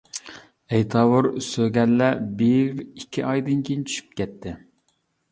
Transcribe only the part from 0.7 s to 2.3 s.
ئەيتاۋۇر سۆگەللەر